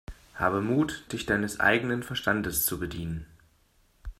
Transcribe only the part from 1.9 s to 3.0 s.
Verstandes zu